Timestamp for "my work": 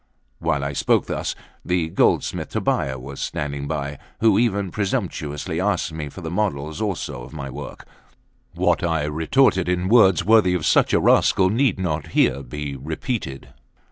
7.33-7.85